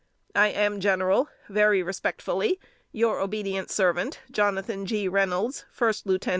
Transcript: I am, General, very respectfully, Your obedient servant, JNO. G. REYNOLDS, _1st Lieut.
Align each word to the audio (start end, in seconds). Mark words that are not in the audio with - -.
I 0.33 0.47
am, 0.47 0.79
General, 0.79 1.29
very 1.47 1.83
respectfully, 1.83 2.59
Your 2.91 3.19
obedient 3.19 3.69
servant, 3.69 4.19
JNO. 4.33 4.85
G. 4.85 5.07
REYNOLDS, 5.07 5.65
_1st 5.77 6.05
Lieut. 6.07 6.27